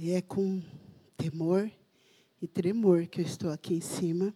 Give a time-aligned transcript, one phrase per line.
[0.00, 0.62] E é com
[1.16, 1.68] temor
[2.40, 4.32] e tremor que eu estou aqui em cima.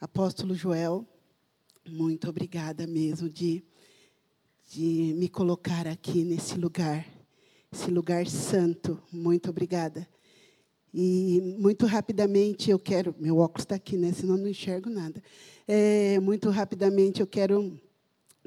[0.00, 1.04] Apóstolo Joel,
[1.84, 3.64] muito obrigada mesmo de,
[4.70, 7.04] de me colocar aqui nesse lugar,
[7.72, 9.02] esse lugar santo.
[9.10, 10.08] Muito obrigada.
[10.94, 13.12] E muito rapidamente eu quero.
[13.18, 14.12] Meu óculos está aqui, né?
[14.12, 15.20] Senão não enxergo nada.
[15.66, 17.76] É, muito rapidamente eu quero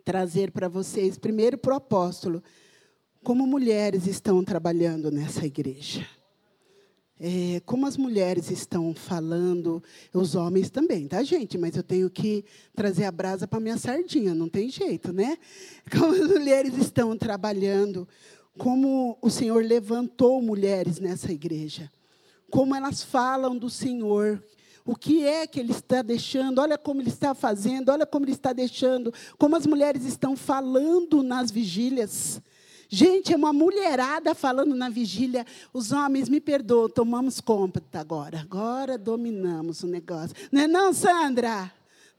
[0.05, 2.41] trazer para vocês, primeiro para o apóstolo,
[3.21, 6.07] como mulheres estão trabalhando nessa igreja.
[7.23, 11.55] É, como as mulheres estão falando, os homens também, tá, gente?
[11.55, 12.43] Mas eu tenho que
[12.75, 15.37] trazer a brasa para minha sardinha, não tem jeito, né?
[15.95, 18.07] Como as mulheres estão trabalhando,
[18.57, 21.91] como o Senhor levantou mulheres nessa igreja,
[22.49, 24.43] como elas falam do Senhor,
[24.83, 28.31] o que é que Ele está deixando, olha como Ele está fazendo, olha como Ele
[28.31, 32.41] está deixando, como as mulheres estão falando nas vigílias.
[32.93, 35.45] Gente, é uma mulherada falando na vigília.
[35.71, 38.41] Os homens, me perdoam, tomamos conta agora.
[38.41, 40.35] Agora dominamos o negócio.
[40.51, 41.71] Não é não, Sandra?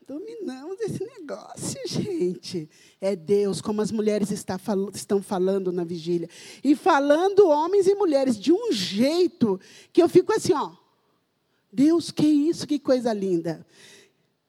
[0.08, 2.70] Dominamos esse negócio, gente.
[3.02, 4.58] É Deus, como as mulheres está,
[4.94, 6.30] estão falando na vigília.
[6.64, 9.60] E falando homens e mulheres de um jeito
[9.92, 10.72] que eu fico assim, ó.
[11.70, 13.66] Deus, que isso, que coisa linda.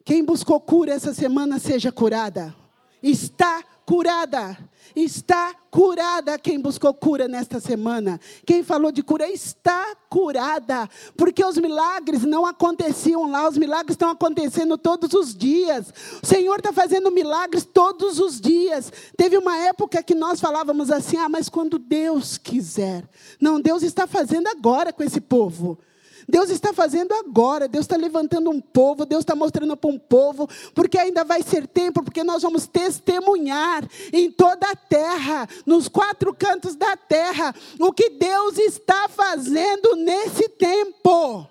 [0.05, 2.55] Quem buscou cura essa semana, seja curada.
[3.01, 4.57] Está curada.
[4.95, 8.19] Está curada quem buscou cura nesta semana.
[8.45, 10.89] Quem falou de cura está curada.
[11.17, 15.91] Porque os milagres não aconteciam lá, os milagres estão acontecendo todos os dias.
[16.21, 18.91] O Senhor está fazendo milagres todos os dias.
[19.17, 23.07] Teve uma época que nós falávamos assim: ah, mas quando Deus quiser.
[23.39, 25.79] Não, Deus está fazendo agora com esse povo.
[26.27, 30.47] Deus está fazendo agora, Deus está levantando um povo, Deus está mostrando para um povo,
[30.73, 36.33] porque ainda vai ser tempo, porque nós vamos testemunhar em toda a terra, nos quatro
[36.33, 41.47] cantos da terra, o que Deus está fazendo nesse tempo.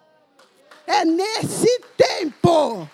[0.87, 2.89] É nesse tempo.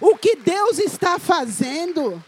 [0.00, 2.22] O que Deus está fazendo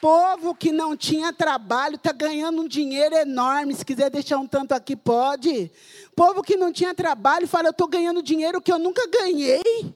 [0.00, 3.74] povo que não tinha trabalho está ganhando um dinheiro enorme.
[3.74, 5.70] Se quiser deixar um tanto aqui, pode.
[6.14, 9.94] Povo que não tinha trabalho fala: Eu estou ganhando dinheiro que eu nunca ganhei.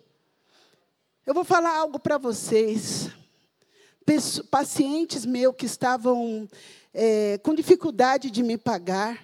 [1.26, 3.08] Eu vou falar algo para vocês.
[4.50, 6.48] Pacientes meus que estavam
[6.92, 9.22] é, com dificuldade de me pagar,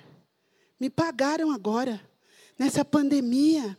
[0.78, 2.00] me pagaram agora,
[2.56, 3.76] nessa pandemia.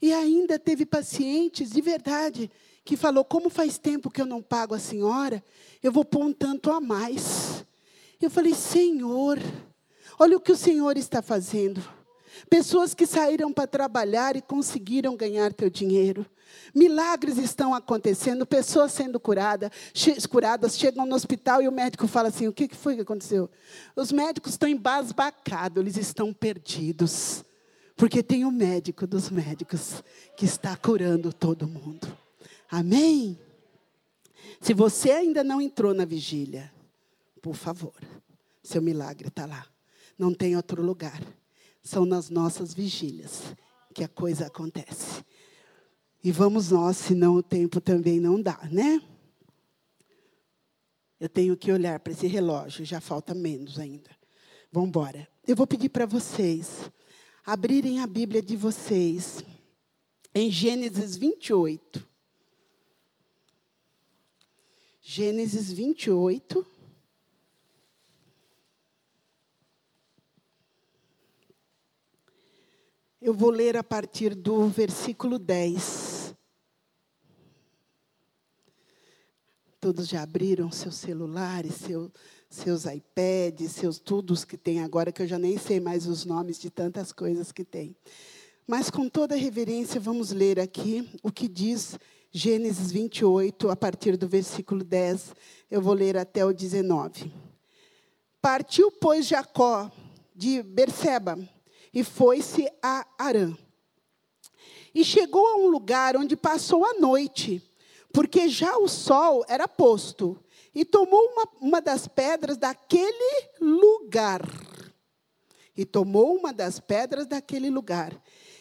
[0.00, 2.50] E ainda teve pacientes, de verdade,
[2.90, 5.40] que falou: Como faz tempo que eu não pago a senhora,
[5.80, 7.64] eu vou pôr um tanto a mais.
[8.20, 9.38] Eu falei: Senhor,
[10.18, 11.80] olha o que o Senhor está fazendo.
[12.48, 16.26] Pessoas que saíram para trabalhar e conseguiram ganhar teu dinheiro.
[16.74, 19.70] Milagres estão acontecendo, pessoas sendo curadas,
[20.28, 23.48] curadas, chegam no hospital e o médico fala assim: o que foi que aconteceu?
[23.94, 27.44] Os médicos estão embasbacados, eles estão perdidos.
[27.94, 30.02] Porque tem o médico dos médicos
[30.36, 32.18] que está curando todo mundo.
[32.70, 33.38] Amém?
[34.60, 36.72] Se você ainda não entrou na vigília,
[37.42, 37.94] por favor,
[38.62, 39.66] seu milagre está lá.
[40.18, 41.20] Não tem outro lugar.
[41.82, 43.42] São nas nossas vigílias
[43.94, 45.24] que a coisa acontece.
[46.22, 49.02] E vamos nós, senão o tempo também não dá, né?
[51.18, 54.10] Eu tenho que olhar para esse relógio, já falta menos ainda.
[54.70, 55.26] Vamos embora.
[55.46, 56.90] Eu vou pedir para vocês
[57.44, 59.42] abrirem a Bíblia de vocês
[60.34, 62.09] em Gênesis 28.
[65.12, 66.64] Gênesis 28.
[73.20, 76.32] Eu vou ler a partir do versículo 10.
[79.80, 82.12] Todos já abriram seus celulares, seu,
[82.48, 86.60] seus iPads, seus tudos que tem agora, que eu já nem sei mais os nomes
[86.60, 87.96] de tantas coisas que tem.
[88.64, 91.98] Mas com toda reverência, vamos ler aqui o que diz
[92.32, 95.34] Gênesis 28, a partir do versículo 10,
[95.68, 97.32] eu vou ler até o 19.
[98.40, 99.90] Partiu, pois, Jacó
[100.32, 101.36] de Berseba
[101.92, 103.52] e foi-se a Arã.
[104.94, 107.60] E chegou a um lugar onde passou a noite,
[108.12, 110.38] porque já o sol era posto,
[110.72, 114.42] e tomou uma, uma das pedras daquele lugar.
[115.76, 118.16] E tomou uma das pedras daquele lugar,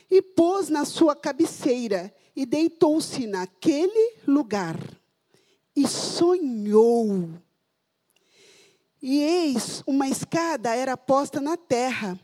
[0.09, 4.77] e pôs na sua cabeceira, e deitou-se naquele lugar
[5.75, 7.29] e sonhou.
[9.01, 12.19] E eis, uma escada era posta na terra,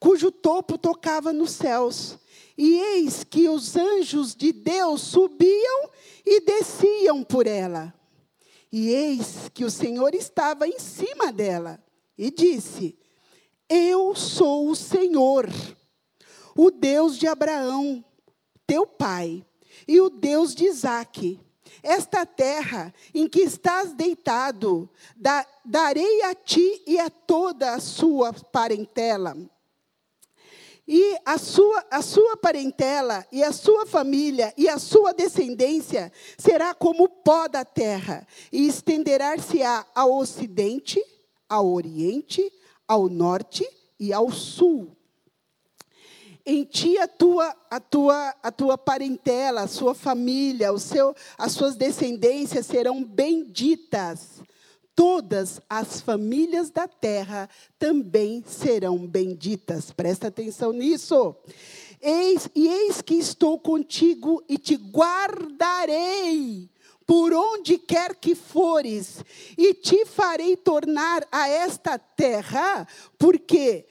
[0.00, 2.18] cujo topo tocava nos céus.
[2.56, 5.90] E eis que os anjos de Deus subiam
[6.26, 7.94] e desciam por ela.
[8.70, 11.82] E eis que o Senhor estava em cima dela
[12.16, 12.98] e disse:
[13.68, 15.48] Eu sou o Senhor,
[16.58, 18.04] o Deus de Abraão,
[18.66, 19.46] teu pai,
[19.86, 21.38] e o Deus de Isaque.
[21.84, 28.32] Esta terra em que estás deitado, da, darei a ti e a toda a sua
[28.32, 29.36] parentela.
[30.86, 36.74] E a sua, a sua parentela, e a sua família, e a sua descendência será
[36.74, 41.00] como o pó da terra, e estenderá-se-á ao ocidente,
[41.48, 42.52] ao oriente,
[42.88, 43.64] ao norte
[44.00, 44.97] e ao sul.
[46.50, 51.52] Em ti a tua, a tua, a tua parentela, a sua família, o seu, as
[51.52, 54.40] suas descendências serão benditas.
[54.96, 59.90] Todas as famílias da terra também serão benditas.
[59.90, 61.36] Presta atenção nisso.
[62.00, 66.70] Eis, e eis que estou contigo e te guardarei
[67.06, 69.24] por onde quer que fores,
[69.56, 72.86] e te farei tornar a esta terra,
[73.18, 73.86] porque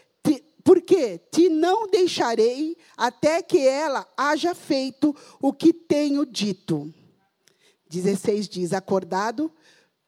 [0.67, 6.93] porque te não deixarei até que ela haja feito o que tenho dito.
[7.89, 9.49] 16 diz: acordado,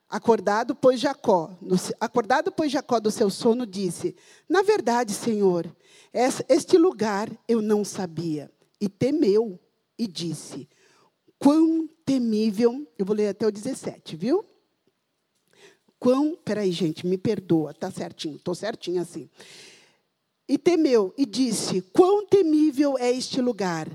[0.09, 1.57] acordado, pois Jacó,
[1.97, 4.17] acordado, pois Jacó do seu sono, disse:
[4.49, 5.73] Na verdade, Senhor,
[6.49, 8.51] este lugar eu não sabia.
[8.81, 9.57] E temeu
[9.97, 10.67] e disse:
[11.37, 14.43] Quão temível, eu vou ler até o 17, viu?
[15.97, 19.29] Quão, peraí, gente, me perdoa, tá certinho, estou certinho assim
[20.49, 23.87] e temeu e disse: Quão temível é este lugar!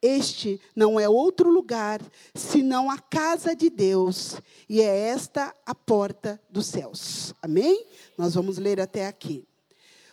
[0.00, 2.00] Este não é outro lugar
[2.34, 4.34] senão a casa de Deus,
[4.68, 7.32] e é esta a porta dos céus.
[7.40, 7.86] Amém?
[8.18, 9.46] Nós vamos ler até aqui.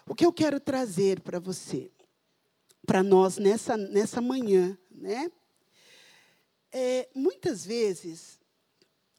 [0.08, 1.90] O que eu quero trazer para você,
[2.86, 5.32] para nós nessa, nessa manhã, né?
[6.72, 8.40] É, muitas vezes,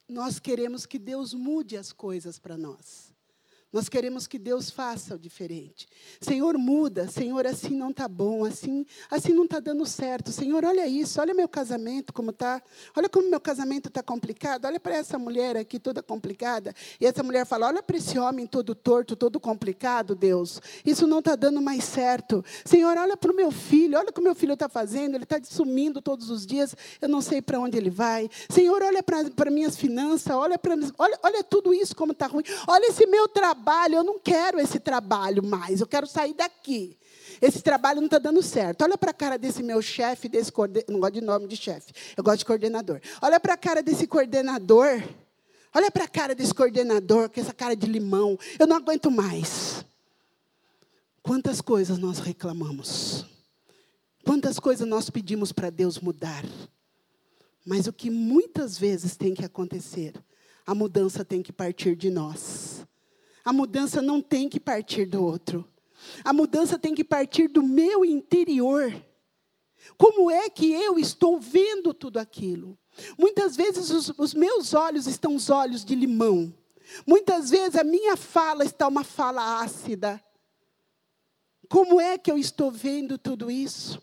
[0.08, 3.12] nós queremos que Deus mude as coisas para nós.
[3.72, 5.86] Nós queremos que Deus faça o diferente.
[6.20, 7.06] Senhor, muda.
[7.06, 8.44] Senhor, assim não está bom.
[8.44, 10.32] Assim, assim não está dando certo.
[10.32, 11.20] Senhor, olha isso.
[11.20, 12.60] Olha meu casamento como está.
[12.96, 14.64] Olha como meu casamento está complicado.
[14.64, 16.74] Olha para essa mulher aqui toda complicada.
[17.00, 20.60] E essa mulher fala: Olha para esse homem todo torto, todo complicado, Deus.
[20.84, 22.44] Isso não está dando mais certo.
[22.64, 23.96] Senhor, olha para o meu filho.
[23.96, 25.14] Olha o que o meu filho está fazendo.
[25.14, 26.74] Ele está sumindo todos os dias.
[27.00, 28.28] Eu não sei para onde ele vai.
[28.48, 30.34] Senhor, olha para minhas finanças.
[30.34, 32.42] Olha, para, olha, olha tudo isso como está ruim.
[32.66, 36.96] Olha esse meu trabalho trabalho, eu não quero esse trabalho mais, eu quero sair daqui.
[37.40, 38.82] Esse trabalho não está dando certo.
[38.82, 40.92] Olha para a cara desse meu chefe, desse coordenador.
[40.92, 43.00] Não gosto de nome de chefe, eu gosto de coordenador.
[43.20, 45.02] Olha para a cara desse coordenador.
[45.72, 48.38] Olha para a cara desse coordenador, com essa cara de limão.
[48.58, 49.84] Eu não aguento mais.
[51.22, 53.24] Quantas coisas nós reclamamos.
[54.24, 56.44] Quantas coisas nós pedimos para Deus mudar.
[57.64, 60.14] Mas o que muitas vezes tem que acontecer,
[60.66, 62.79] a mudança tem que partir de nós.
[63.44, 65.68] A mudança não tem que partir do outro.
[66.24, 68.94] A mudança tem que partir do meu interior.
[69.96, 72.78] Como é que eu estou vendo tudo aquilo?
[73.18, 76.52] Muitas vezes os, os, meus olhos estão os olhos de limão.
[77.06, 80.22] Muitas vezes a minha fala está uma fala ácida.
[81.68, 84.02] Como é que eu estou vendo tudo isso?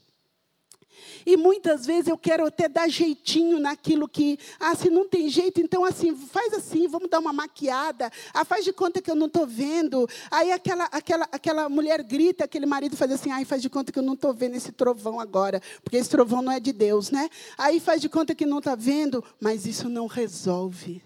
[1.27, 5.59] E muitas vezes eu quero até dar jeitinho naquilo que, ah, se não tem jeito,
[5.59, 8.09] então assim, faz assim, vamos dar uma maquiada.
[8.33, 10.07] Ah, faz de conta que eu não estou vendo.
[10.31, 13.99] Aí aquela, aquela, aquela mulher grita, aquele marido faz assim, ai, faz de conta que
[13.99, 17.29] eu não estou vendo esse trovão agora, porque esse trovão não é de Deus, né?
[17.57, 21.03] Aí faz de conta que não está vendo, mas isso não resolve.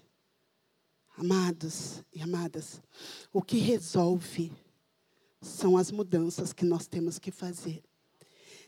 [1.17, 2.79] Amados e amadas,
[3.33, 4.51] o que resolve
[5.41, 7.81] são as mudanças que nós temos que fazer.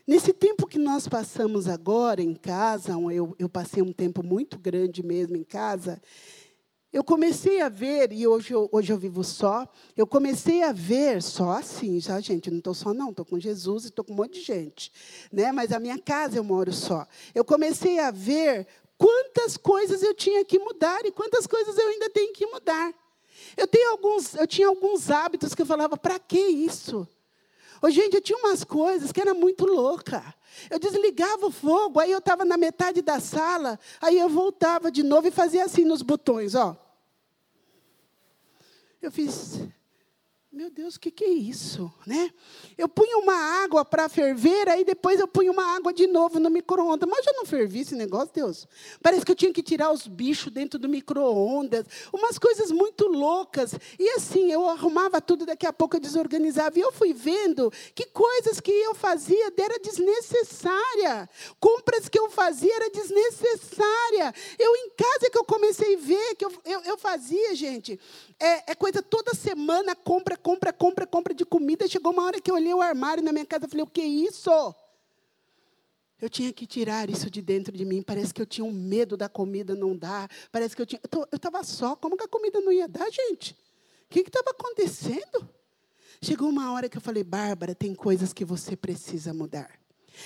[0.06, 5.02] Nesse tempo que nós passamos agora em casa, eu, eu passei um tempo muito grande
[5.02, 6.00] mesmo em casa,
[6.92, 11.20] eu comecei a ver, e hoje eu, hoje eu vivo só, eu comecei a ver
[11.22, 14.16] só assim, já, gente, não estou só não, estou com Jesus e estou com um
[14.16, 14.92] monte de gente.
[15.32, 15.50] Né?
[15.50, 17.04] Mas a minha casa eu moro só.
[17.34, 22.08] Eu comecei a ver quantas coisas eu tinha que mudar e quantas coisas eu ainda
[22.10, 22.94] tenho que mudar.
[23.56, 27.08] Eu, tenho alguns, eu tinha alguns hábitos que eu falava, para que isso?
[27.82, 30.34] Ô, gente, eu tinha umas coisas que era muito louca.
[30.70, 35.02] Eu desligava o fogo, aí eu estava na metade da sala, aí eu voltava de
[35.02, 36.76] novo e fazia assim nos botões, ó.
[39.02, 39.60] Eu fiz,
[40.54, 41.92] meu Deus, o que, que é isso?
[42.06, 42.30] Né?
[42.78, 43.34] Eu punha uma
[43.64, 47.08] água para ferver, aí depois eu punha uma água de novo no micro-ondas.
[47.08, 48.68] Mas eu não fervi esse negócio, Deus.
[49.02, 51.84] Parece que eu tinha que tirar os bichos dentro do micro-ondas.
[52.12, 53.74] Umas coisas muito loucas.
[53.98, 56.78] E assim, eu arrumava tudo, daqui a pouco eu desorganizava.
[56.78, 61.28] E eu fui vendo que coisas que eu fazia era desnecessária.
[61.58, 64.32] Compras que eu fazia era desnecessária.
[64.56, 67.98] Eu em casa que eu comecei a ver, que eu, eu, eu fazia, gente,
[68.38, 71.88] é, é coisa toda semana compra compra, compra, compra de comida.
[71.88, 74.02] Chegou uma hora que eu olhei o armário na minha casa e falei: o que
[74.02, 74.50] é isso?
[76.20, 78.02] Eu tinha que tirar isso de dentro de mim.
[78.02, 80.30] Parece que eu tinha um medo da comida não dar.
[80.52, 81.00] Parece que eu tinha.
[81.10, 81.96] Eu estava só.
[81.96, 83.56] Como que a comida não ia dar, gente?
[84.04, 85.48] O que estava acontecendo?
[86.22, 89.83] Chegou uma hora que eu falei, Bárbara, tem coisas que você precisa mudar.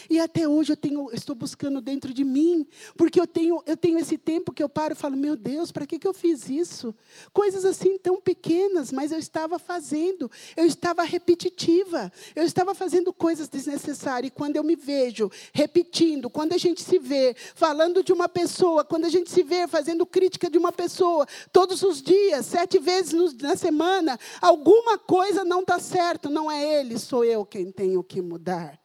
[0.09, 2.67] E até hoje eu tenho, estou buscando dentro de mim,
[2.97, 5.87] porque eu tenho, eu tenho esse tempo que eu paro e falo, meu Deus, para
[5.87, 6.95] que, que eu fiz isso?
[7.33, 13.49] Coisas assim tão pequenas, mas eu estava fazendo, eu estava repetitiva, eu estava fazendo coisas
[13.49, 14.29] desnecessárias.
[14.29, 18.85] E quando eu me vejo repetindo, quando a gente se vê falando de uma pessoa,
[18.85, 23.35] quando a gente se vê fazendo crítica de uma pessoa, todos os dias, sete vezes
[23.35, 28.21] na semana, alguma coisa não está certo, não é ele, sou eu quem tenho que
[28.21, 28.79] mudar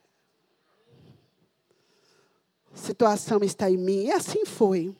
[2.73, 4.05] situação está em mim.
[4.05, 4.95] E assim foi.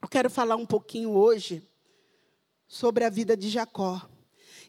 [0.00, 1.62] Eu quero falar um pouquinho hoje
[2.66, 4.02] sobre a vida de Jacó.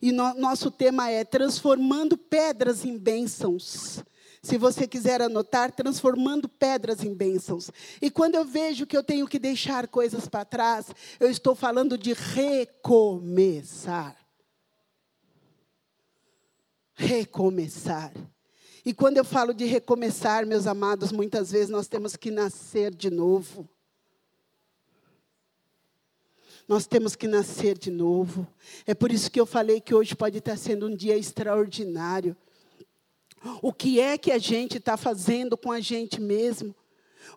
[0.02, 4.04] E no, nosso tema é transformando pedras em bênçãos.
[4.42, 7.70] Se você quiser anotar, transformando pedras em bênçãos.
[8.02, 10.88] E quando eu vejo que eu tenho que deixar coisas para trás,
[11.20, 14.16] eu estou falando de recomeçar.
[16.94, 18.14] Recomeçar.
[18.90, 23.12] E quando eu falo de recomeçar, meus amados, muitas vezes nós temos que nascer de
[23.12, 23.70] novo.
[26.68, 28.48] Nós temos que nascer de novo.
[28.88, 32.36] É por isso que eu falei que hoje pode estar sendo um dia extraordinário.
[33.62, 36.74] O que é que a gente está fazendo com a gente mesmo?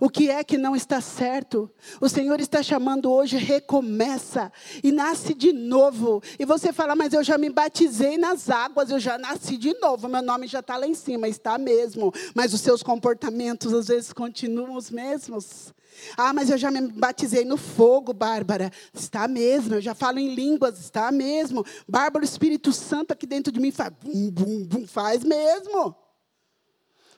[0.00, 1.70] O que é que não está certo?
[2.00, 6.22] O Senhor está chamando hoje, recomeça e nasce de novo.
[6.38, 10.08] E você fala, mas eu já me batizei nas águas, eu já nasci de novo,
[10.08, 12.12] meu nome já está lá em cima, está mesmo.
[12.34, 15.72] Mas os seus comportamentos às vezes continuam os mesmos.
[16.16, 18.70] Ah, mas eu já me batizei no fogo, Bárbara.
[18.94, 19.75] Está mesmo.
[19.75, 21.64] Eu já falo em línguas, está mesmo.
[21.87, 25.94] Bárbara, o Espírito Santo aqui dentro de mim faz bum, bum, bum, faz mesmo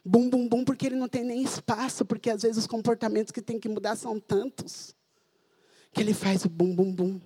[0.04, 3.40] bum, bum, bum, porque ele não tem nem espaço, porque às vezes os comportamentos que
[3.40, 4.94] tem que mudar são tantos,
[5.92, 7.20] que ele faz o bum, bum, bum.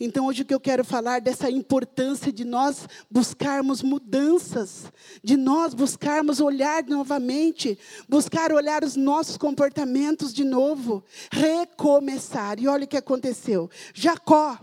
[0.00, 4.84] Então, hoje o que eu quero falar dessa importância de nós buscarmos mudanças,
[5.22, 12.58] de nós buscarmos olhar novamente, buscar olhar os nossos comportamentos de novo, recomeçar.
[12.58, 13.70] E olha o que aconteceu.
[13.94, 14.58] Jacó,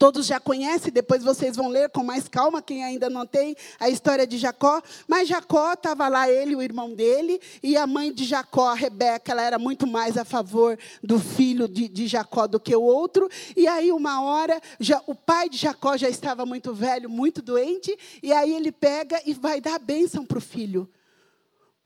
[0.00, 3.90] Todos já conhecem, depois vocês vão ler com mais calma, quem ainda não tem a
[3.90, 4.80] história de Jacó.
[5.06, 9.42] Mas Jacó estava lá, ele, o irmão dele, e a mãe de Jacó, Rebeca, ela
[9.42, 13.28] era muito mais a favor do filho de, de Jacó do que o outro.
[13.54, 17.94] E aí, uma hora, já, o pai de Jacó já estava muito velho, muito doente,
[18.22, 20.88] e aí ele pega e vai dar a bênção para o filho.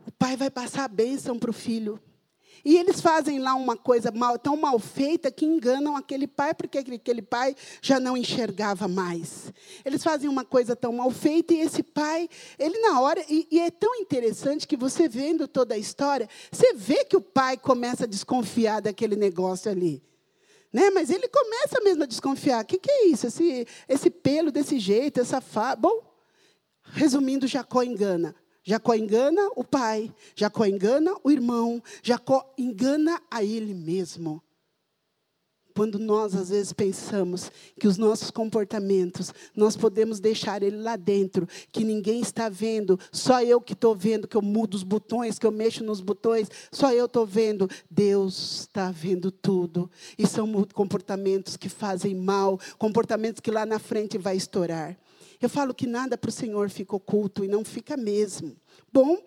[0.06, 2.00] O pai vai passar a bênção para o filho.
[2.64, 6.78] E eles fazem lá uma coisa mal, tão mal feita que enganam aquele pai, porque
[6.78, 9.52] aquele pai já não enxergava mais.
[9.85, 12.28] Eles fazem uma coisa tão mal feita e esse pai,
[12.59, 16.73] ele na hora, e, e é tão interessante que você vendo toda a história, você
[16.73, 20.02] vê que o pai começa a desconfiar daquele negócio ali.
[20.73, 20.90] Né?
[20.90, 22.64] Mas ele começa mesmo a desconfiar.
[22.64, 23.26] O que, que é isso?
[23.26, 25.76] Esse, esse pelo desse jeito, essa fa...
[25.76, 26.02] Bom,
[26.83, 28.35] resumindo, Jacó engana.
[28.64, 34.42] Jacó engana o pai, Jacó engana o irmão, Jacó engana a ele mesmo.
[35.76, 41.49] Quando nós às vezes pensamos que os nossos comportamentos, nós podemos deixar ele lá dentro,
[41.73, 45.44] que ninguém está vendo, só eu que estou vendo, que eu mudo os botões, que
[45.44, 47.68] eu mexo nos botões, só eu estou vendo.
[47.90, 49.90] Deus está vendo tudo.
[50.16, 54.97] E são comportamentos que fazem mal, comportamentos que lá na frente vai estourar.
[55.41, 58.57] Eu falo que nada para o Senhor fica oculto e não fica mesmo.
[58.93, 59.19] Bom,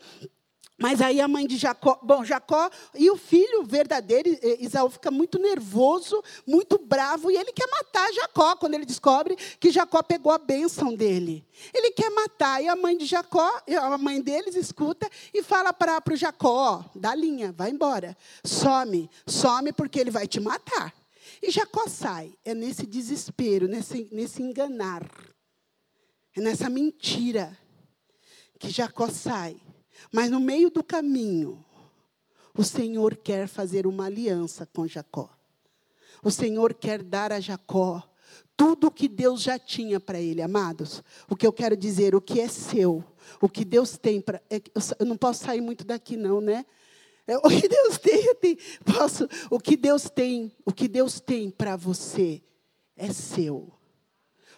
[0.80, 5.40] mas aí a mãe de Jacó, bom, Jacó e o filho verdadeiro, Isaú, fica muito
[5.40, 10.38] nervoso, muito bravo, e ele quer matar Jacó, quando ele descobre que Jacó pegou a
[10.38, 11.44] bênção dele.
[11.74, 16.14] Ele quer matar, e a mãe de Jacó, a mãe deles, escuta e fala para
[16.14, 20.94] o Jacó, dá linha, vai embora, some, some porque ele vai te matar.
[21.42, 25.10] E Jacó sai, é nesse desespero, nesse, nesse enganar.
[26.38, 27.58] É nessa mentira
[28.60, 29.58] que Jacó sai.
[30.14, 31.66] Mas no meio do caminho,
[32.56, 35.36] o Senhor quer fazer uma aliança com Jacó.
[36.24, 38.08] O Senhor quer dar a Jacó
[38.56, 41.04] tudo o que Deus já tinha para ele, amados.
[41.28, 43.04] O que eu quero dizer, o que é seu,
[43.42, 44.40] o que Deus tem para.
[44.48, 44.62] É
[45.00, 46.68] eu não posso sair muito daqui, não, né?
[47.26, 49.28] É, o que Deus tem, tenho, posso.
[49.50, 52.44] O que Deus tem, o que Deus tem para você
[52.96, 53.77] é seu.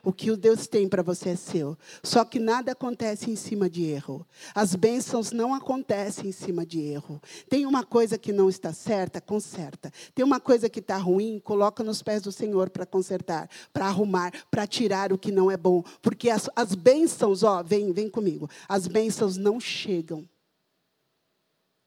[0.03, 1.77] O que Deus tem para você é seu.
[2.01, 4.25] Só que nada acontece em cima de erro.
[4.56, 7.22] As bênçãos não acontecem em cima de erro.
[7.50, 9.91] Tem uma coisa que não está certa, conserta.
[10.15, 14.32] Tem uma coisa que está ruim, coloca nos pés do Senhor para consertar, para arrumar,
[14.50, 15.84] para tirar o que não é bom.
[16.01, 18.50] Porque as, as bênçãos, ó, vem, vem comigo.
[18.68, 20.27] As bênçãos não chegam.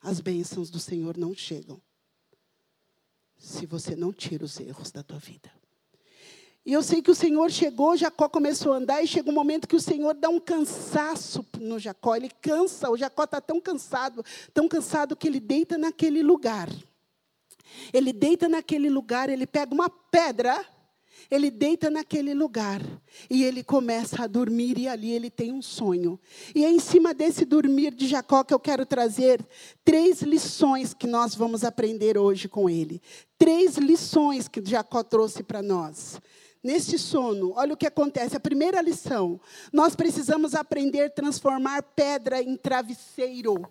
[0.03, 1.81] As bênçãos do Senhor não chegam.
[3.39, 5.51] Se você não tira os erros da tua vida.
[6.65, 9.67] E eu sei que o Senhor chegou, Jacó começou a andar, e chega um momento
[9.67, 12.15] que o Senhor dá um cansaço no Jacó.
[12.15, 16.69] Ele cansa, o Jacó está tão cansado, tão cansado que ele deita naquele lugar.
[17.93, 20.65] Ele deita naquele lugar, ele pega uma pedra,
[21.29, 22.81] ele deita naquele lugar
[23.29, 26.21] e ele começa a dormir e ali ele tem um sonho.
[26.55, 29.45] E é em cima desse dormir de Jacó que eu quero trazer
[29.85, 33.01] três lições que nós vamos aprender hoje com ele.
[33.39, 36.21] Três lições que Jacó trouxe para nós.
[36.63, 38.37] Neste sono, olha o que acontece.
[38.37, 39.41] A primeira lição:
[39.73, 43.67] nós precisamos aprender a transformar pedra em travesseiro.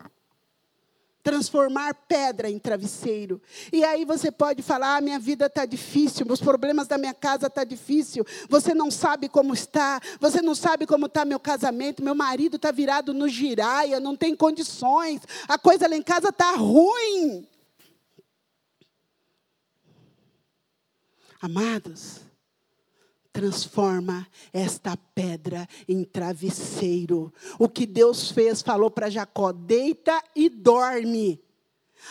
[1.23, 3.39] Transformar pedra em travesseiro.
[3.71, 7.47] E aí você pode falar: ah, minha vida está difícil, os problemas da minha casa
[7.47, 8.25] estão tá difícil.
[8.49, 12.71] Você não sabe como está, você não sabe como está meu casamento, meu marido está
[12.71, 17.47] virado no giraia, não tem condições, a coisa lá em casa está ruim.
[21.39, 22.19] Amados,
[23.31, 27.33] transforma esta pedra em travesseiro.
[27.57, 31.41] O que Deus fez, falou para Jacó: deita e dorme.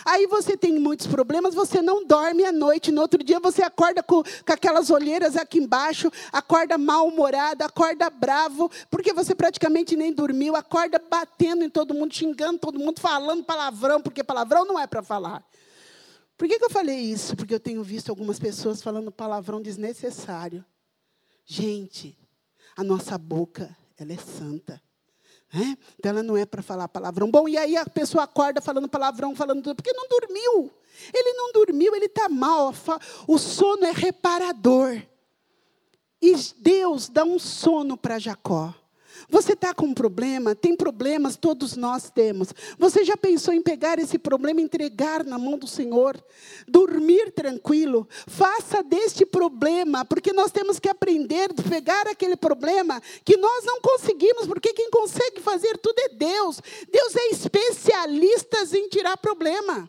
[0.04, 2.92] Aí você tem muitos problemas, você não dorme à noite.
[2.92, 8.70] No outro dia você acorda com, com aquelas olheiras aqui embaixo, acorda mal-humorado, acorda bravo,
[8.90, 14.00] porque você praticamente nem dormiu, acorda batendo em todo mundo, xingando todo mundo, falando palavrão,
[14.00, 15.44] porque palavrão não é para falar.
[16.38, 17.36] Por que, que eu falei isso?
[17.36, 20.64] Porque eu tenho visto algumas pessoas falando palavrão desnecessário.
[21.44, 22.16] Gente,
[22.76, 24.80] a nossa boca, ela é santa.
[25.52, 25.76] Né?
[25.98, 27.30] Então ela não é para falar palavrão.
[27.30, 30.72] Bom, e aí a pessoa acorda falando palavrão, falando tudo, porque não dormiu.
[31.12, 32.72] Ele não dormiu, ele está mal.
[33.26, 35.00] O sono é reparador.
[36.22, 38.74] E Deus dá um sono para Jacó.
[39.28, 40.54] Você está com um problema?
[40.54, 42.48] Tem problemas, todos nós temos.
[42.78, 46.22] Você já pensou em pegar esse problema e entregar na mão do Senhor?
[46.66, 48.08] Dormir tranquilo?
[48.26, 53.80] Faça deste problema, porque nós temos que aprender a pegar aquele problema que nós não
[53.80, 56.60] conseguimos, porque quem consegue fazer tudo é Deus.
[56.90, 59.88] Deus é especialista em tirar problema.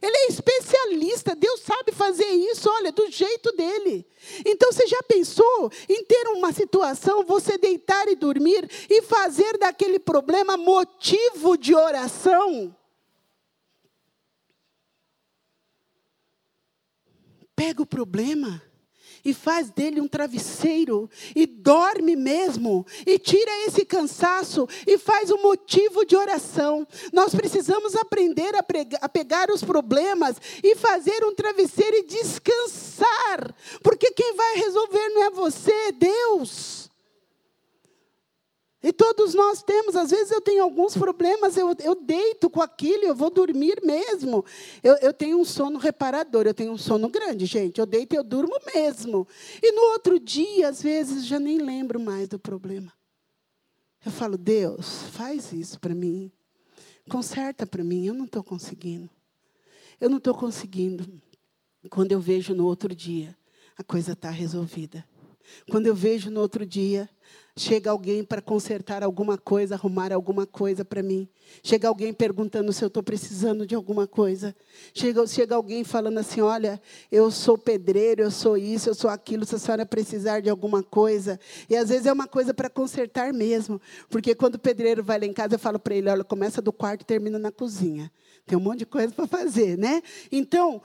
[0.00, 4.06] Ele é especialista, Deus sabe fazer isso, olha, do jeito dele.
[4.44, 9.98] Então você já pensou em ter uma situação, você deitar e dormir e fazer daquele
[9.98, 12.74] problema motivo de oração?
[17.56, 18.62] Pega o problema
[19.28, 25.42] e faz dele um travesseiro e dorme mesmo e tira esse cansaço e faz um
[25.42, 26.88] motivo de oração.
[27.12, 28.64] Nós precisamos aprender a,
[29.02, 35.24] a pegar os problemas e fazer um travesseiro e descansar, porque quem vai resolver não
[35.24, 36.87] é você, é Deus.
[38.80, 43.04] E todos nós temos, às vezes eu tenho alguns problemas, eu, eu deito com aquilo,
[43.04, 44.44] eu vou dormir mesmo.
[44.84, 47.80] Eu, eu tenho um sono reparador, eu tenho um sono grande, gente.
[47.80, 49.26] Eu deito e eu durmo mesmo.
[49.60, 52.92] E no outro dia, às vezes, já nem lembro mais do problema.
[54.06, 56.30] Eu falo, Deus, faz isso para mim.
[57.10, 59.10] Conserta para mim, eu não estou conseguindo.
[60.00, 61.20] Eu não estou conseguindo.
[61.90, 63.36] Quando eu vejo no outro dia,
[63.76, 65.04] a coisa está resolvida.
[65.70, 67.08] Quando eu vejo no outro dia,
[67.58, 71.28] Chega alguém para consertar alguma coisa, arrumar alguma coisa para mim.
[71.60, 74.54] Chega alguém perguntando se eu estou precisando de alguma coisa.
[74.94, 79.44] Chega, chega alguém falando assim: olha, eu sou pedreiro, eu sou isso, eu sou aquilo,
[79.44, 81.40] se a senhora precisar de alguma coisa.
[81.68, 83.80] E às vezes é uma coisa para consertar mesmo.
[84.08, 86.72] Porque quando o pedreiro vai lá em casa, eu falo para ele: olha, começa do
[86.72, 88.08] quarto e termina na cozinha.
[88.46, 90.00] Tem um monte de coisa para fazer, né?
[90.30, 90.80] Então,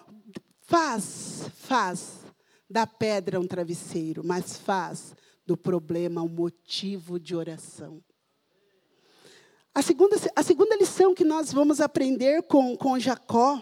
[0.61, 2.23] faz, faz
[2.67, 5.13] da pedra um travesseiro, mas faz
[5.45, 8.03] do problema um motivo de oração.
[9.75, 13.59] A segunda, a segunda lição que nós vamos aprender com, com Jacó,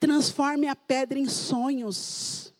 [0.00, 2.52] transforme a pedra em sonhos.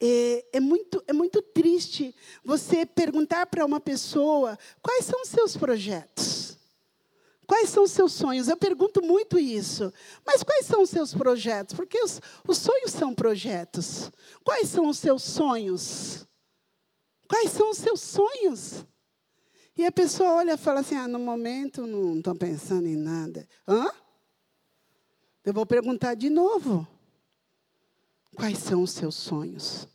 [0.00, 5.56] É, é, muito, é muito triste você perguntar para uma pessoa quais são os seus
[5.56, 6.41] projetos.
[7.52, 8.48] Quais são os seus sonhos?
[8.48, 9.92] Eu pergunto muito isso.
[10.24, 11.76] Mas quais são os seus projetos?
[11.76, 14.10] Porque os, os sonhos são projetos.
[14.42, 16.26] Quais são os seus sonhos?
[17.28, 18.86] Quais são os seus sonhos?
[19.76, 23.46] E a pessoa olha e fala assim: ah, no momento não estou pensando em nada.
[23.68, 23.86] Hã?
[25.44, 26.88] Eu vou perguntar de novo.
[28.34, 29.86] Quais são os seus sonhos?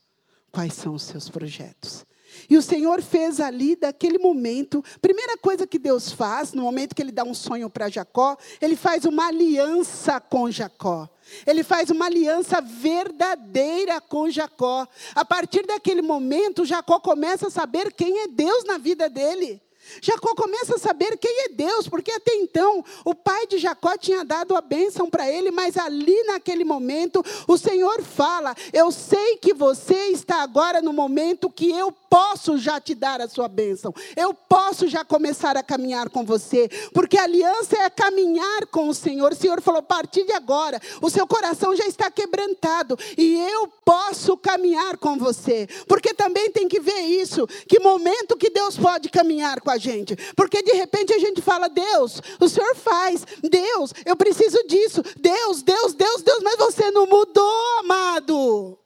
[0.58, 2.04] quais são os seus projetos.
[2.50, 7.02] E o Senhor fez ali, daquele momento, primeira coisa que Deus faz, no momento que
[7.02, 11.10] Ele dá um sonho para Jacó, Ele faz uma aliança com Jacó.
[11.46, 14.88] Ele faz uma aliança verdadeira com Jacó.
[15.14, 19.62] A partir daquele momento, Jacó começa a saber quem é Deus na vida dele.
[20.02, 24.24] Jacó começa a saber quem é Deus, porque até então o pai de Jacó tinha
[24.24, 29.54] dado a bênção para ele, mas ali naquele momento o Senhor fala: Eu sei que
[29.54, 34.34] você está agora no momento que eu posso já te dar a sua bênção, eu
[34.34, 39.32] posso já começar a caminhar com você, porque a aliança é caminhar com o Senhor.
[39.32, 43.68] O Senhor falou: a partir de agora, o seu coração já está quebrantado e eu
[43.84, 49.10] posso caminhar com você, porque também tem que ver isso: que momento que Deus pode
[49.10, 53.94] caminhar com a gente, porque de repente a gente fala: Deus, o Senhor faz, Deus,
[54.06, 58.78] eu preciso disso, Deus, Deus, Deus, Deus, mas você não mudou, amado.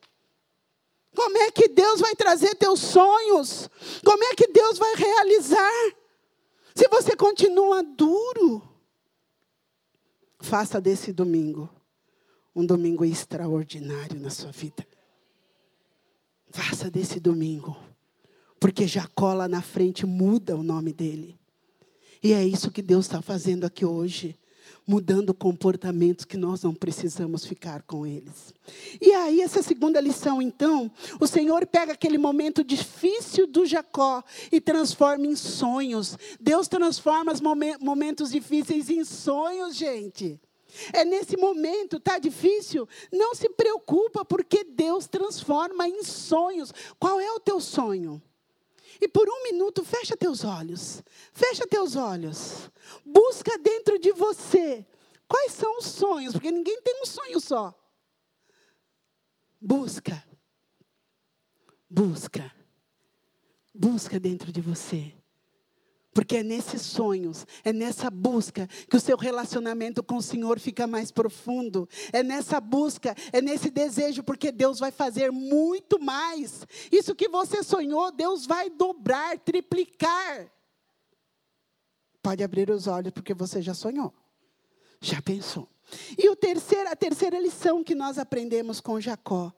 [1.15, 3.69] Como é que Deus vai trazer teus sonhos?
[4.03, 5.93] Como é que Deus vai realizar?
[6.73, 8.61] Se você continua duro,
[10.39, 11.69] faça desse domingo
[12.55, 14.85] um domingo extraordinário na sua vida.
[16.49, 17.77] Faça desse domingo,
[18.61, 21.35] porque Jacó lá na frente muda o nome dele.
[22.21, 24.37] E é isso que Deus está fazendo aqui hoje
[24.85, 28.53] mudando comportamentos que nós não precisamos ficar com eles.
[28.99, 34.61] E aí, essa segunda lição, então, o Senhor pega aquele momento difícil do Jacó e
[34.61, 36.17] transforma em sonhos.
[36.39, 37.41] Deus transforma os
[37.79, 40.39] momentos difíceis em sonhos, gente.
[40.93, 42.87] É nesse momento, tá difícil?
[43.11, 46.73] Não se preocupa, porque Deus transforma em sonhos.
[46.99, 48.21] Qual é o teu sonho?
[49.01, 51.01] E por um minuto, fecha teus olhos.
[51.33, 52.69] Fecha teus olhos.
[53.03, 54.85] Busca dentro de você.
[55.27, 56.33] Quais são os sonhos?
[56.33, 57.73] Porque ninguém tem um sonho só.
[59.59, 60.23] Busca.
[61.89, 62.53] Busca.
[63.73, 65.11] Busca dentro de você.
[66.13, 70.85] Porque é nesses sonhos, é nessa busca que o seu relacionamento com o Senhor fica
[70.85, 71.87] mais profundo.
[72.11, 76.67] É nessa busca, é nesse desejo, porque Deus vai fazer muito mais.
[76.91, 80.51] Isso que você sonhou, Deus vai dobrar, triplicar.
[82.21, 84.13] Pode abrir os olhos, porque você já sonhou,
[84.99, 85.69] já pensou.
[86.17, 89.53] E o terceiro, a terceira lição que nós aprendemos com Jacó: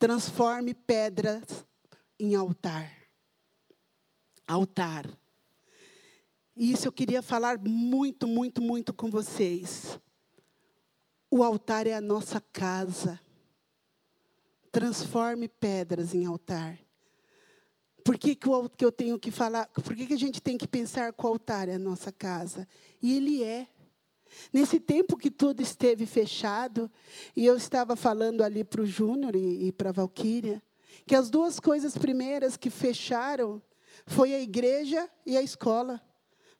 [0.00, 1.64] transforme pedras
[2.18, 2.90] em altar.
[4.48, 5.21] Altar.
[6.54, 9.98] E isso eu queria falar muito, muito, muito com vocês.
[11.30, 13.18] O altar é a nossa casa.
[14.70, 16.78] Transforme pedras em altar.
[18.04, 19.66] Por que, que, eu, que eu tenho que falar?
[19.68, 22.68] Por que, que a gente tem que pensar que o altar é a nossa casa?
[23.00, 23.68] E ele é.
[24.52, 26.90] Nesse tempo que tudo esteve fechado,
[27.36, 30.62] e eu estava falando ali para o Júnior e, e para a Valquíria,
[31.06, 33.62] que as duas coisas primeiras que fecharam
[34.06, 36.00] foi a igreja e a escola.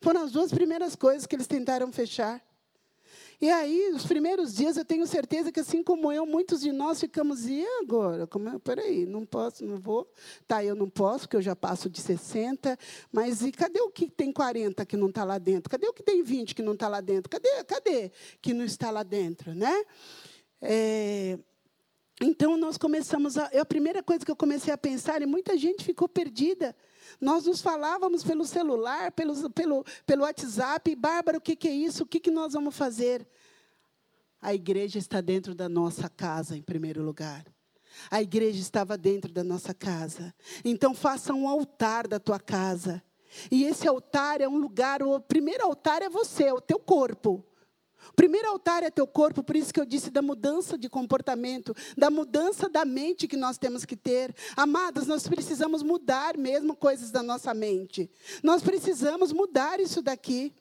[0.02, 2.42] Foram as duas primeiras coisas que eles tentaram fechar.
[3.40, 7.00] E aí, os primeiros dias, eu tenho certeza que, assim como eu, muitos de nós
[7.00, 8.26] ficamos, e agora?
[8.26, 8.58] Como é?
[8.58, 10.08] Peraí, não posso, não vou.
[10.46, 12.76] Tá, eu não posso, porque eu já passo de 60,
[13.12, 15.70] mas e cadê o que tem 40 que não está lá dentro?
[15.70, 17.30] Cadê o que tem 20 que não está lá dentro?
[17.30, 19.84] Cadê, cadê que não está lá dentro, né?
[20.60, 21.38] É,
[22.20, 23.46] então, nós começamos a...
[23.46, 26.76] A primeira coisa que eu comecei a pensar, e muita gente ficou perdida,
[27.20, 32.04] nós nos falávamos pelo celular, pelo, pelo, pelo WhatsApp, Bárbara, o que, que é isso?
[32.04, 33.26] O que, que nós vamos fazer?
[34.40, 37.44] A igreja está dentro da nossa casa, em primeiro lugar.
[38.10, 40.34] A igreja estava dentro da nossa casa.
[40.64, 43.02] Então, faça um altar da tua casa.
[43.50, 47.44] E esse altar é um lugar, o primeiro altar é você, é o teu corpo.
[48.10, 51.74] O primeiro altar é teu corpo, por isso que eu disse da mudança de comportamento,
[51.96, 54.34] da mudança da mente que nós temos que ter.
[54.56, 58.10] Amadas, nós precisamos mudar mesmo coisas da nossa mente.
[58.42, 60.52] Nós precisamos mudar isso daqui.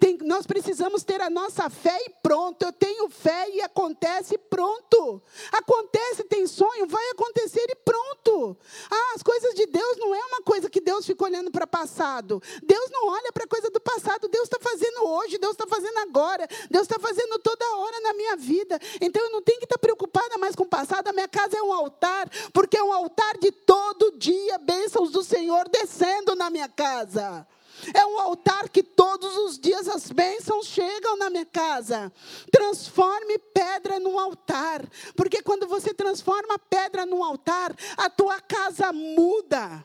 [0.00, 2.62] Tem, nós precisamos ter a nossa fé e pronto.
[2.62, 5.22] Eu tenho fé e acontece pronto.
[5.52, 8.56] Acontece, tem sonho, vai acontecer e pronto.
[8.90, 11.68] Ah, as coisas de Deus não é uma coisa que Deus fica olhando para o
[11.68, 12.42] passado.
[12.62, 14.28] Deus não olha para a coisa do passado.
[14.28, 16.46] Deus está fazendo hoje, Deus está fazendo agora.
[16.70, 18.78] Deus está fazendo toda hora na minha vida.
[19.00, 21.08] Então eu não tenho que estar preocupada mais com o passado.
[21.08, 25.22] A minha casa é um altar, porque é um altar de todo dia, bênçãos do
[25.22, 27.46] Senhor descendo na minha casa.
[27.94, 32.12] É um altar que todos os dias as bênçãos chegam na minha casa.
[32.50, 34.88] Transforme pedra num altar.
[35.14, 39.84] Porque quando você transforma pedra num altar, a tua casa muda.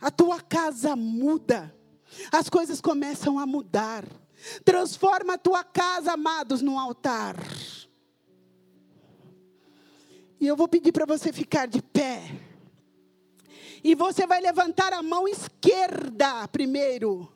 [0.00, 1.74] A tua casa muda.
[2.30, 4.04] As coisas começam a mudar.
[4.64, 7.36] Transforma a tua casa, amados, num altar.
[10.38, 12.45] E eu vou pedir para você ficar de pé.
[13.86, 17.32] E você vai levantar a mão esquerda primeiro.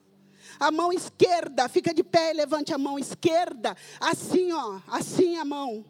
[0.58, 3.76] A mão esquerda, fica de pé e levante a mão esquerda.
[4.00, 5.84] Assim, ó, assim a mão.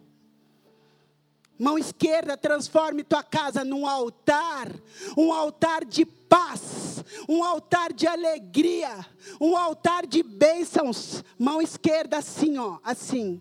[1.58, 4.68] Mão esquerda, transforme tua casa num altar,
[5.16, 9.06] um altar de paz, um altar de alegria,
[9.40, 11.24] um altar de bênçãos.
[11.38, 13.40] Mão esquerda, assim, ó, assim.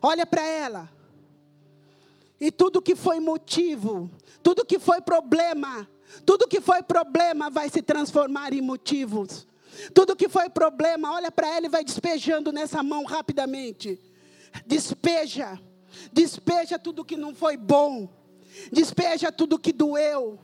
[0.00, 0.90] Olha para ela.
[2.40, 4.10] E tudo que foi motivo,
[4.42, 5.86] tudo que foi problema,
[6.24, 9.46] tudo que foi problema vai se transformar em motivos.
[9.94, 13.98] Tudo que foi problema, olha para ela e vai despejando nessa mão rapidamente.
[14.66, 15.58] Despeja.
[16.12, 18.08] Despeja tudo que não foi bom.
[18.70, 20.38] Despeja tudo que doeu.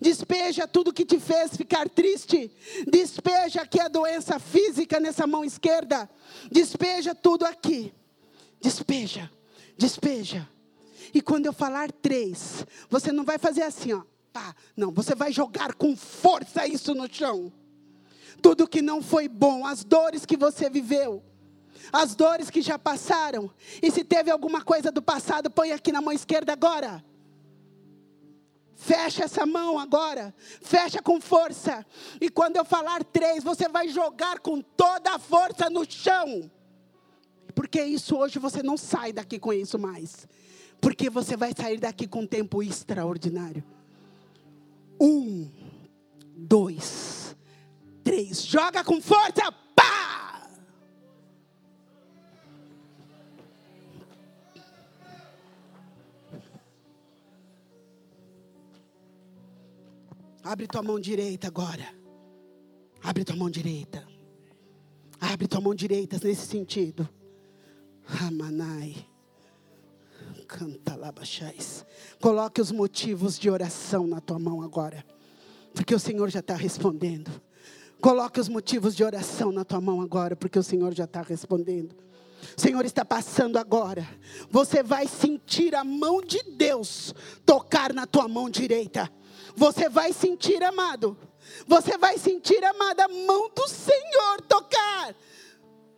[0.00, 2.50] Despeja tudo que te fez ficar triste.
[2.86, 6.08] Despeja aqui a doença física nessa mão esquerda.
[6.50, 7.92] Despeja tudo aqui.
[8.60, 9.30] Despeja.
[9.76, 10.48] Despeja.
[11.12, 14.02] E quando eu falar três, você não vai fazer assim, ó.
[14.32, 17.52] Tá, não, você vai jogar com força isso no chão.
[18.40, 21.22] Tudo que não foi bom, as dores que você viveu,
[21.92, 23.50] as dores que já passaram.
[23.82, 27.04] E se teve alguma coisa do passado, põe aqui na mão esquerda agora.
[28.76, 30.34] Fecha essa mão agora.
[30.62, 31.84] Fecha com força.
[32.18, 36.50] E quando eu falar três, você vai jogar com toda a força no chão.
[37.54, 40.26] Porque isso hoje você não sai daqui com isso mais.
[40.80, 43.62] Porque você vai sair daqui com um tempo extraordinário.
[45.00, 45.50] Um,
[46.36, 47.34] dois,
[48.04, 48.44] três.
[48.44, 49.50] Joga com força.
[49.74, 50.50] Pá!
[60.42, 61.94] Abre tua mão direita agora.
[63.02, 64.06] Abre tua mão direita.
[65.18, 67.08] Abre tua mão direita nesse sentido.
[68.04, 69.09] Ramanai.
[72.20, 75.04] Coloque os motivos de oração na tua mão agora.
[75.74, 77.30] Porque o Senhor já está respondendo.
[78.00, 81.94] Coloque os motivos de oração na tua mão agora, porque o Senhor já está respondendo.
[82.56, 84.08] O Senhor está passando agora.
[84.50, 89.10] Você vai sentir a mão de Deus tocar na tua mão direita.
[89.54, 91.16] Você vai sentir, amado.
[91.66, 95.14] Você vai sentir, amada, a mão do Senhor tocar.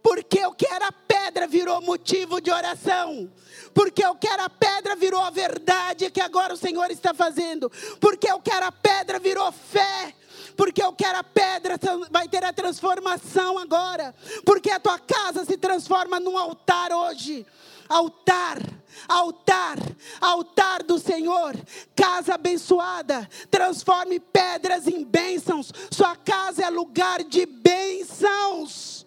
[0.02, 3.30] Porque o que era pedra virou motivo de oração.
[3.72, 7.70] Porque o que era pedra virou a verdade que agora o Senhor está fazendo.
[8.00, 10.14] Porque o que era pedra virou fé.
[10.56, 11.78] Porque o que era pedra
[12.10, 14.14] vai ter a transformação agora.
[14.44, 17.46] Porque a tua casa se transforma num altar hoje.
[17.88, 18.58] Altar,
[19.06, 19.76] altar,
[20.20, 21.54] altar do Senhor,
[21.94, 25.70] casa abençoada, transforme pedras em bênçãos.
[25.90, 29.01] Sua casa é lugar de bênçãos.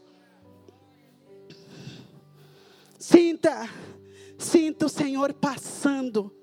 [3.07, 3.69] Sinta,
[4.35, 6.35] sinta o Senhor passando.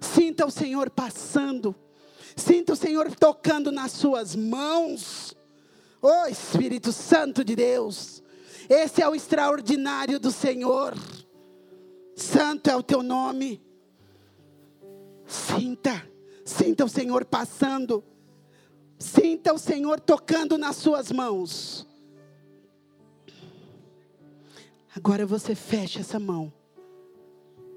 [0.00, 1.74] Sinta o Senhor passando.
[2.36, 5.36] Sinta o Senhor tocando nas suas mãos.
[6.00, 8.22] Oh Espírito Santo de Deus.
[8.68, 10.94] Esse é o extraordinário do Senhor.
[12.14, 13.60] Santo é o teu nome.
[15.26, 16.08] Sinta,
[16.44, 18.04] sinta o Senhor passando.
[19.00, 21.87] Sinta o Senhor tocando nas suas mãos.
[24.98, 26.52] Agora você fecha essa mão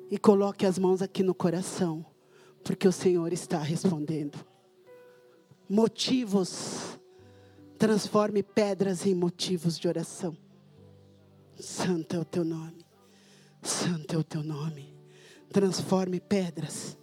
[0.10, 2.04] e coloque as mãos aqui no coração,
[2.64, 4.44] porque o Senhor está respondendo.
[5.70, 7.00] Motivos,
[7.78, 10.36] transforme pedras em motivos de oração.
[11.60, 12.84] Santo é o teu nome,
[13.62, 14.92] Santo é o teu nome.
[15.54, 16.98] Transforme pedras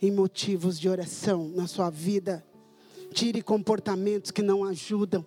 [0.00, 2.46] em motivos de oração na sua vida.
[3.12, 5.26] Tire comportamentos que não ajudam.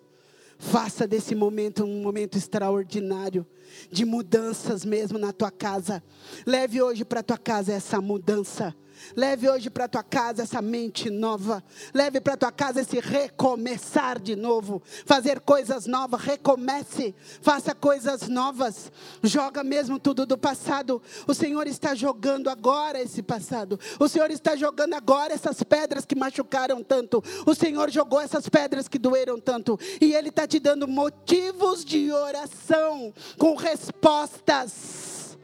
[0.58, 3.46] Faça desse momento um momento extraordinário
[3.92, 6.04] de mudanças mesmo na tua casa.
[6.46, 8.76] Leve hoje para tua casa essa mudança.
[9.16, 11.64] Leve hoje para tua casa essa mente nova.
[11.94, 14.82] Leve para tua casa esse recomeçar de novo.
[15.06, 16.22] Fazer coisas novas.
[16.22, 17.16] Recomece.
[17.42, 18.92] Faça coisas novas.
[19.24, 21.02] Joga mesmo tudo do passado.
[21.28, 23.80] O Senhor está jogando agora esse passado.
[24.00, 27.24] O Senhor está jogando agora essas pedras que machucaram tanto.
[27.46, 29.80] O Senhor jogou essas pedras que doeram tanto.
[30.02, 35.38] E Ele está te dando motivos de oração com respostas.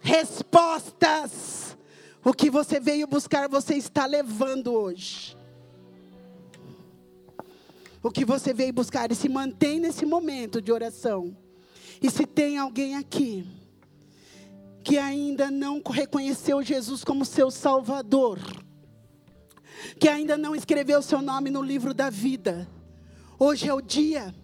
[0.00, 1.76] Respostas.
[2.24, 5.36] O que você veio buscar, você está levando hoje.
[8.02, 11.36] O que você veio buscar e se mantém nesse momento de oração.
[12.02, 13.46] E se tem alguém aqui
[14.84, 18.38] que ainda não reconheceu Jesus como seu Salvador,
[19.98, 22.68] que ainda não escreveu seu nome no livro da vida,
[23.38, 24.34] hoje é o dia,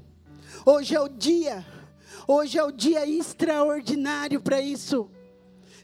[0.67, 1.65] hoje é o dia,
[2.27, 5.09] hoje é o dia extraordinário para isso.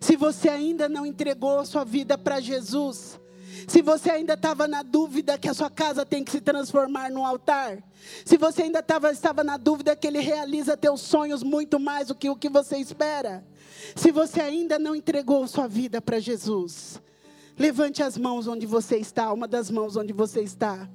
[0.00, 3.20] Se você ainda não entregou sua vida para Jesus,
[3.66, 7.24] Se você ainda estava na dúvida que a sua casa tem que se transformar num
[7.24, 7.82] altar.
[8.24, 12.14] Se você ainda tava, estava na dúvida que Ele realiza teus sonhos muito mais do
[12.14, 13.44] que o que você espera.
[13.94, 17.00] Se você ainda não entregou sua vida para Jesus.
[17.58, 20.88] Levante as mãos onde você está, uma das mãos onde você está.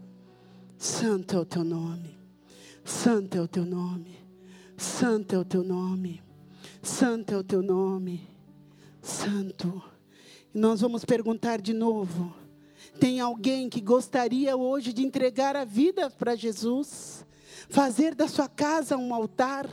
[0.78, 2.18] Santo é o teu nome.
[2.84, 4.25] Santo é o teu nome.
[4.78, 6.22] Santo é o teu nome.
[6.82, 8.28] Santo é o teu nome.
[9.02, 9.82] Santo.
[10.54, 12.34] E nós vamos perguntar de novo.
[13.00, 17.26] Tem alguém que gostaria hoje de entregar a vida para Jesus?
[17.70, 19.70] Fazer da sua casa um altar?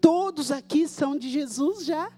[0.00, 2.12] Todos aqui são de Jesus já.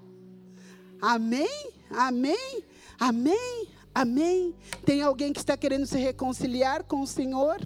[1.01, 1.73] Amém?
[1.91, 2.65] Amém?
[2.99, 3.69] Amém?
[3.95, 4.55] Amém?
[4.85, 7.61] Tem alguém que está querendo se reconciliar com o Senhor?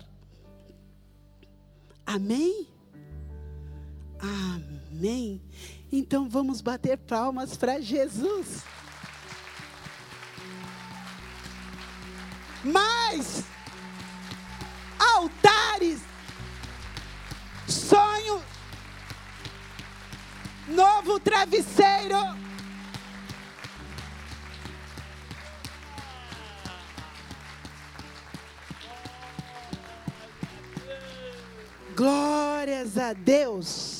[2.06, 2.71] Amém?
[4.22, 5.42] Amém.
[5.90, 8.62] Então vamos bater palmas para Jesus.
[12.64, 13.42] mais
[14.98, 16.00] altares,
[17.66, 18.42] sonho,
[20.68, 22.16] novo travesseiro.
[31.96, 33.91] Glórias a Deus.